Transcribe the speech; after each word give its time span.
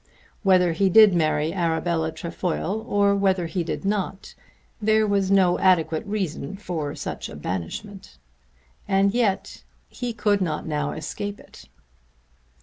Whether 0.41 0.71
he 0.73 0.89
did 0.89 1.13
marry 1.13 1.53
Arabella 1.53 2.11
Trefoil 2.11 2.83
or 2.89 3.15
whether 3.15 3.45
he 3.45 3.63
did 3.63 3.85
not, 3.85 4.33
there 4.81 5.05
was 5.05 5.29
no 5.29 5.59
adequate 5.59 6.03
reason 6.07 6.57
for 6.57 6.95
such 6.95 7.29
a 7.29 7.35
banishment. 7.35 8.17
And 8.87 9.13
yet 9.13 9.61
he 9.89 10.11
could 10.11 10.41
not 10.41 10.65
now 10.65 10.91
escape 10.93 11.39
it! 11.39 11.69